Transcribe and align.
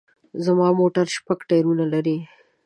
زما 0.45 0.67
موټر 0.79 1.05
شپږ 1.15 1.39
ټیرونه 1.49 1.85
لري 1.93 2.17